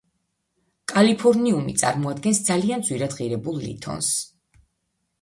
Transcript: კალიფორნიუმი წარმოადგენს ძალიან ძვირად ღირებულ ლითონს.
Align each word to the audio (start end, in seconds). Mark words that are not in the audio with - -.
კალიფორნიუმი 0.91 1.77
წარმოადგენს 1.83 2.41
ძალიან 2.49 2.89
ძვირად 2.91 3.17
ღირებულ 3.21 3.63
ლითონს. 3.71 4.13